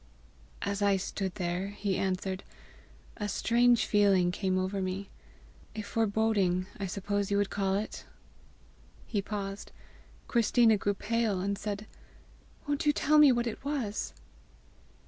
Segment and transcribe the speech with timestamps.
[0.63, 2.43] "As I stood there," he answered,
[3.17, 5.09] "a strange feeling came over me
[5.75, 8.03] a foreboding, I suppose you would call it!"
[9.05, 9.71] He paused;
[10.27, 11.85] Christina grew pale, and said,
[12.67, 14.15] "Won't you tell me what it was?"